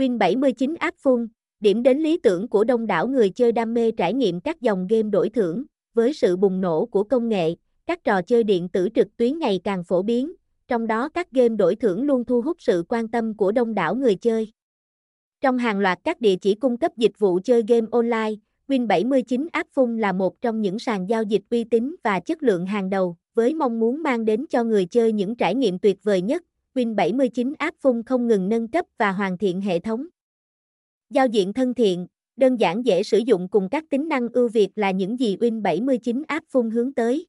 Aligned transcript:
Win79 0.00 0.76
áp 0.78 0.94
phun 0.98 1.28
điểm 1.60 1.82
đến 1.82 1.98
lý 1.98 2.18
tưởng 2.18 2.48
của 2.48 2.64
đông 2.64 2.86
đảo 2.86 3.08
người 3.08 3.30
chơi 3.30 3.52
đam 3.52 3.74
mê 3.74 3.90
trải 3.90 4.14
nghiệm 4.14 4.40
các 4.40 4.60
dòng 4.60 4.86
game 4.86 5.10
đổi 5.10 5.28
thưởng, 5.30 5.64
với 5.94 6.12
sự 6.12 6.36
bùng 6.36 6.60
nổ 6.60 6.86
của 6.86 7.04
công 7.04 7.28
nghệ, 7.28 7.54
các 7.86 8.04
trò 8.04 8.22
chơi 8.22 8.44
điện 8.44 8.68
tử 8.68 8.88
trực 8.94 9.16
tuyến 9.16 9.38
ngày 9.38 9.60
càng 9.64 9.84
phổ 9.84 10.02
biến, 10.02 10.32
trong 10.68 10.86
đó 10.86 11.08
các 11.08 11.32
game 11.32 11.48
đổi 11.48 11.76
thưởng 11.76 12.02
luôn 12.02 12.24
thu 12.24 12.42
hút 12.42 12.56
sự 12.60 12.84
quan 12.88 13.08
tâm 13.08 13.36
của 13.36 13.52
đông 13.52 13.74
đảo 13.74 13.94
người 13.94 14.14
chơi. 14.14 14.52
Trong 15.40 15.58
hàng 15.58 15.78
loạt 15.78 15.98
các 16.04 16.20
địa 16.20 16.36
chỉ 16.36 16.54
cung 16.54 16.76
cấp 16.76 16.92
dịch 16.96 17.18
vụ 17.18 17.40
chơi 17.44 17.62
game 17.68 17.86
online, 17.90 18.32
Win79 18.68 19.48
App 19.52 19.70
phun 19.72 19.98
là 19.98 20.12
một 20.12 20.40
trong 20.40 20.60
những 20.60 20.78
sàn 20.78 21.08
giao 21.08 21.22
dịch 21.22 21.42
uy 21.50 21.64
tín 21.64 21.96
và 22.04 22.20
chất 22.20 22.42
lượng 22.42 22.66
hàng 22.66 22.90
đầu, 22.90 23.16
với 23.34 23.54
mong 23.54 23.80
muốn 23.80 24.02
mang 24.02 24.24
đến 24.24 24.46
cho 24.50 24.64
người 24.64 24.86
chơi 24.86 25.12
những 25.12 25.34
trải 25.34 25.54
nghiệm 25.54 25.78
tuyệt 25.78 25.98
vời 26.02 26.22
nhất. 26.22 26.42
Win79 26.74 27.54
App 27.58 27.76
phung 27.80 28.02
không 28.02 28.26
ngừng 28.26 28.48
nâng 28.48 28.68
cấp 28.68 28.86
và 28.98 29.12
hoàn 29.12 29.38
thiện 29.38 29.60
hệ 29.60 29.78
thống. 29.78 30.06
Giao 31.10 31.26
diện 31.26 31.52
thân 31.52 31.74
thiện, 31.74 32.06
đơn 32.36 32.56
giản 32.56 32.86
dễ 32.86 33.02
sử 33.02 33.18
dụng 33.18 33.48
cùng 33.48 33.68
các 33.68 33.84
tính 33.90 34.08
năng 34.08 34.28
ưu 34.28 34.48
việt 34.48 34.68
là 34.74 34.90
những 34.90 35.20
gì 35.20 35.36
Win79 35.36 36.22
App 36.28 36.46
phung 36.48 36.70
hướng 36.70 36.94
tới. 36.94 37.26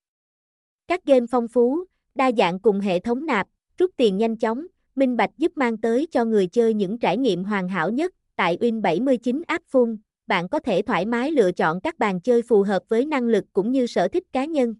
Các 0.88 1.06
game 1.06 1.26
phong 1.32 1.48
phú, 1.48 1.84
đa 2.16 2.32
dạng 2.38 2.60
cùng 2.60 2.80
hệ 2.80 3.00
thống 3.00 3.26
nạp, 3.26 3.48
rút 3.78 3.92
tiền 3.98 4.18
nhanh 4.18 4.38
chóng, 4.38 4.66
minh 4.96 5.18
bạch 5.18 5.38
giúp 5.38 5.52
mang 5.56 5.78
tới 5.78 6.08
cho 6.12 6.26
người 6.26 6.48
chơi 6.48 6.74
những 6.74 7.00
trải 7.00 7.18
nghiệm 7.18 7.44
hoàn 7.44 7.70
hảo 7.70 7.90
nhất. 7.90 8.14
Tại 8.36 8.58
Win79 8.62 9.42
App 9.48 9.66
phung, 9.68 9.98
bạn 10.28 10.50
có 10.50 10.60
thể 10.60 10.82
thoải 10.82 11.06
mái 11.06 11.32
lựa 11.32 11.52
chọn 11.52 11.82
các 11.82 12.00
bàn 12.00 12.22
chơi 12.22 12.42
phù 12.42 12.64
hợp 12.64 12.84
với 12.90 13.06
năng 13.06 13.24
lực 13.24 13.46
cũng 13.54 13.72
như 13.72 13.88
sở 13.88 14.08
thích 14.08 14.24
cá 14.34 14.46
nhân. 14.46 14.76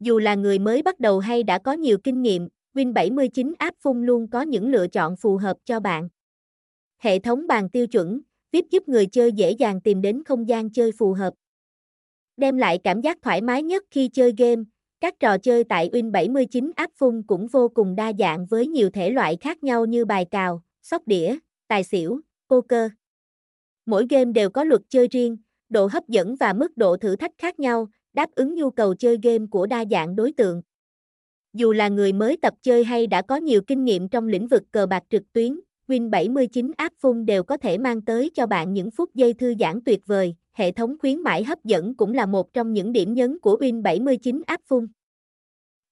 Dù 0.00 0.18
là 0.18 0.34
người 0.34 0.58
mới 0.58 0.82
bắt 0.82 1.00
đầu 1.00 1.18
hay 1.18 1.42
đã 1.42 1.58
có 1.58 1.72
nhiều 1.72 1.98
kinh 1.98 2.22
nghiệm, 2.22 2.48
Win79 2.74 3.52
App 3.58 3.76
phun 3.80 4.06
luôn 4.06 4.28
có 4.30 4.42
những 4.42 4.68
lựa 4.68 4.86
chọn 4.86 5.16
phù 5.16 5.36
hợp 5.36 5.56
cho 5.64 5.80
bạn. 5.80 6.08
Hệ 6.98 7.18
thống 7.18 7.46
bàn 7.46 7.68
tiêu 7.70 7.86
chuẩn, 7.86 8.20
VIP 8.52 8.64
giúp 8.70 8.88
người 8.88 9.06
chơi 9.06 9.32
dễ 9.32 9.50
dàng 9.50 9.80
tìm 9.80 10.02
đến 10.02 10.22
không 10.24 10.48
gian 10.48 10.70
chơi 10.70 10.92
phù 10.92 11.12
hợp. 11.12 11.34
Đem 12.36 12.56
lại 12.56 12.78
cảm 12.84 13.00
giác 13.00 13.18
thoải 13.22 13.40
mái 13.40 13.62
nhất 13.62 13.84
khi 13.90 14.08
chơi 14.08 14.32
game, 14.38 14.62
các 15.00 15.14
trò 15.20 15.38
chơi 15.38 15.64
tại 15.64 15.90
Win79 15.92 16.70
App 16.76 16.92
phun 16.96 17.22
cũng 17.26 17.46
vô 17.46 17.68
cùng 17.68 17.94
đa 17.94 18.12
dạng 18.18 18.46
với 18.46 18.66
nhiều 18.66 18.90
thể 18.90 19.10
loại 19.10 19.36
khác 19.40 19.62
nhau 19.62 19.84
như 19.84 20.04
bài 20.04 20.24
cào, 20.30 20.62
sóc 20.82 21.02
đĩa, 21.06 21.38
tài 21.68 21.84
xỉu, 21.84 22.20
poker. 22.48 22.90
Mỗi 23.86 24.06
game 24.10 24.32
đều 24.32 24.50
có 24.50 24.64
luật 24.64 24.80
chơi 24.88 25.08
riêng, 25.08 25.36
độ 25.68 25.88
hấp 25.92 26.08
dẫn 26.08 26.36
và 26.36 26.52
mức 26.52 26.76
độ 26.76 26.96
thử 26.96 27.16
thách 27.16 27.32
khác 27.38 27.60
nhau, 27.60 27.88
đáp 28.12 28.30
ứng 28.34 28.54
nhu 28.54 28.70
cầu 28.70 28.94
chơi 28.94 29.18
game 29.22 29.46
của 29.50 29.66
đa 29.66 29.84
dạng 29.90 30.16
đối 30.16 30.32
tượng. 30.32 30.62
Dù 31.52 31.72
là 31.72 31.88
người 31.88 32.12
mới 32.12 32.36
tập 32.36 32.54
chơi 32.62 32.84
hay 32.84 33.06
đã 33.06 33.22
có 33.22 33.36
nhiều 33.36 33.62
kinh 33.66 33.84
nghiệm 33.84 34.08
trong 34.08 34.28
lĩnh 34.28 34.48
vực 34.48 34.62
cờ 34.70 34.86
bạc 34.86 35.02
trực 35.10 35.32
tuyến, 35.32 35.60
Win79 35.88 36.72
App 36.76 36.94
phun 37.00 37.26
đều 37.26 37.42
có 37.42 37.56
thể 37.56 37.78
mang 37.78 38.02
tới 38.02 38.30
cho 38.34 38.46
bạn 38.46 38.72
những 38.72 38.90
phút 38.90 39.14
giây 39.14 39.34
thư 39.34 39.54
giãn 39.60 39.80
tuyệt 39.84 40.06
vời. 40.06 40.34
Hệ 40.52 40.72
thống 40.72 40.96
khuyến 40.98 41.18
mãi 41.18 41.44
hấp 41.44 41.64
dẫn 41.64 41.94
cũng 41.94 42.14
là 42.14 42.26
một 42.26 42.52
trong 42.52 42.72
những 42.72 42.92
điểm 42.92 43.14
nhấn 43.14 43.38
của 43.38 43.56
Win79 43.60 44.42
App 44.46 44.62
phun. 44.66 44.86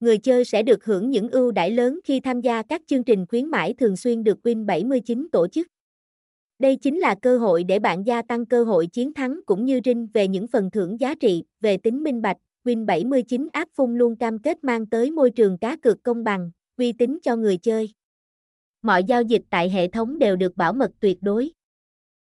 Người 0.00 0.19
chơi 0.19 0.44
sẽ 0.44 0.62
được 0.62 0.84
hưởng 0.84 1.11
những 1.11 1.28
ưu 1.28 1.52
đãi 1.52 1.70
lớn 1.70 2.00
khi 2.05 2.20
tham 2.20 2.41
gia 2.41 2.62
các 2.62 2.83
chương 2.86 3.05
trình 3.05 3.27
khuyến 3.27 3.47
mãi 3.47 3.74
thường 3.78 3.97
xuyên 3.97 4.24
được 4.24 4.39
Win79 4.42 5.27
tổ 5.33 5.48
chức. 5.48 5.67
Đây 6.58 6.77
chính 6.77 6.98
là 6.98 7.14
cơ 7.22 7.39
hội 7.39 7.64
để 7.64 7.78
bạn 7.78 8.06
gia 8.06 8.22
tăng 8.22 8.47
cơ 8.47 8.64
hội 8.64 8.86
chiến 8.86 9.14
thắng 9.14 9.41
cũng 9.47 9.64
như 9.64 9.80
rinh 9.84 10.08
về 10.14 10.28
những 10.28 10.47
phần 10.47 10.70
thưởng 10.70 11.00
giá 11.00 11.14
trị, 11.14 11.45
về 11.61 11.77
tính 11.77 12.02
minh 12.02 12.22
bạch. 12.22 12.36
Win79 12.64 13.48
áp 13.53 13.69
phun 13.75 13.98
luôn 13.98 14.16
cam 14.16 14.39
kết 14.39 14.64
mang 14.64 14.86
tới 14.86 15.11
môi 15.11 15.30
trường 15.30 15.58
cá 15.58 15.77
cược 15.77 16.03
công 16.03 16.25
bằng, 16.25 16.50
uy 16.77 16.92
tín 16.92 17.19
cho 17.22 17.36
người 17.36 17.56
chơi. 17.56 17.94
Mọi 18.83 19.05
giao 19.05 19.22
dịch 19.22 19.42
tại 19.50 19.70
hệ 19.70 19.89
thống 19.89 20.19
đều 20.19 20.36
được 20.36 20.56
bảo 20.56 20.72
mật 20.72 20.91
tuyệt 21.00 21.19
đối. 21.20 21.52